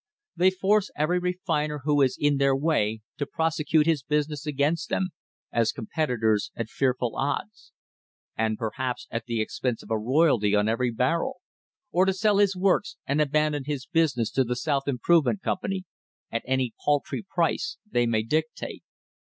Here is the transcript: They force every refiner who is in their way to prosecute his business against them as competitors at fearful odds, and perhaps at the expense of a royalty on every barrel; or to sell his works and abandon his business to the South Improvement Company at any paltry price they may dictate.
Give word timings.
They 0.35 0.49
force 0.49 0.89
every 0.97 1.19
refiner 1.19 1.81
who 1.83 2.01
is 2.01 2.17
in 2.19 2.37
their 2.37 2.55
way 2.55 3.01
to 3.19 3.27
prosecute 3.27 3.85
his 3.85 4.01
business 4.01 4.47
against 4.47 4.89
them 4.89 5.09
as 5.51 5.71
competitors 5.71 6.49
at 6.55 6.69
fearful 6.69 7.15
odds, 7.15 7.71
and 8.35 8.57
perhaps 8.57 9.07
at 9.11 9.25
the 9.27 9.39
expense 9.41 9.83
of 9.83 9.91
a 9.91 9.99
royalty 9.99 10.55
on 10.55 10.67
every 10.67 10.89
barrel; 10.89 11.35
or 11.91 12.05
to 12.05 12.13
sell 12.13 12.39
his 12.39 12.55
works 12.55 12.97
and 13.05 13.21
abandon 13.21 13.65
his 13.65 13.85
business 13.85 14.31
to 14.31 14.43
the 14.43 14.55
South 14.55 14.87
Improvement 14.87 15.43
Company 15.43 15.83
at 16.31 16.41
any 16.47 16.73
paltry 16.83 17.21
price 17.35 17.77
they 17.87 18.07
may 18.07 18.23
dictate. 18.23 18.81